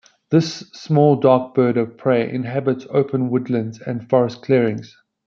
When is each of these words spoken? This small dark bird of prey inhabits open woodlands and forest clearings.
This 0.31 0.67
small 0.73 1.15
dark 1.17 1.53
bird 1.53 1.77
of 1.77 1.95
prey 1.95 2.27
inhabits 2.27 2.87
open 2.89 3.29
woodlands 3.29 3.79
and 3.79 4.09
forest 4.09 4.41
clearings. 4.41 4.97